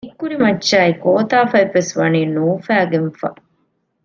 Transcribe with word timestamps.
ނިތްކުރި 0.05 0.35
މައްޗާއި 0.43 0.93
ކޯތަފަތްވެސް 1.03 1.91
ވަނީ 1.99 2.21
ނޫފައިގަންފަ 2.35 3.29